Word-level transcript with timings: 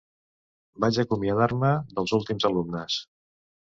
Vaig 0.85 0.97
acomiadar-me 1.05 1.71
dels 1.95 2.19
últims 2.21 2.53
alumnes. 2.53 3.03